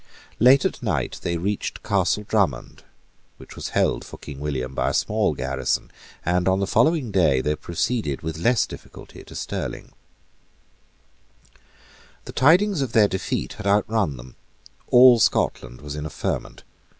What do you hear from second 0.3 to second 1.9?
Late at night they reached